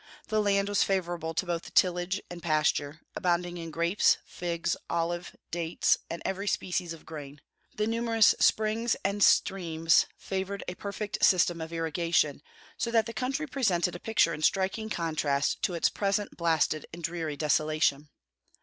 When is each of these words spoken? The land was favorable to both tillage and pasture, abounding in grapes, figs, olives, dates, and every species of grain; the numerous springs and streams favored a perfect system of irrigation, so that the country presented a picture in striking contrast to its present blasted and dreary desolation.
The 0.29 0.41
land 0.41 0.67
was 0.67 0.81
favorable 0.81 1.35
to 1.35 1.45
both 1.45 1.75
tillage 1.75 2.19
and 2.27 2.41
pasture, 2.41 3.01
abounding 3.15 3.59
in 3.59 3.69
grapes, 3.69 4.17
figs, 4.25 4.75
olives, 4.89 5.33
dates, 5.51 5.99
and 6.09 6.23
every 6.25 6.47
species 6.47 6.91
of 6.91 7.05
grain; 7.05 7.39
the 7.77 7.85
numerous 7.85 8.33
springs 8.39 8.95
and 9.05 9.21
streams 9.21 10.07
favored 10.17 10.63
a 10.67 10.73
perfect 10.73 11.23
system 11.23 11.61
of 11.61 11.71
irrigation, 11.71 12.41
so 12.79 12.89
that 12.89 13.05
the 13.05 13.13
country 13.13 13.45
presented 13.45 13.93
a 13.93 13.99
picture 13.99 14.33
in 14.33 14.41
striking 14.41 14.89
contrast 14.89 15.61
to 15.61 15.75
its 15.75 15.87
present 15.87 16.35
blasted 16.35 16.87
and 16.91 17.03
dreary 17.03 17.37
desolation. 17.37 18.09